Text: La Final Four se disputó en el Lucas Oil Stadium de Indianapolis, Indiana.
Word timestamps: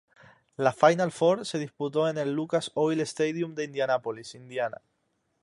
La 0.57 0.73
Final 0.73 1.11
Four 1.11 1.45
se 1.45 1.59
disputó 1.59 2.09
en 2.09 2.17
el 2.17 2.33
Lucas 2.33 2.71
Oil 2.73 3.01
Stadium 3.01 3.53
de 3.53 3.65
Indianapolis, 3.65 4.33
Indiana. 4.33 4.81